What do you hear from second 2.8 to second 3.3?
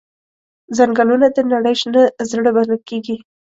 کېږي.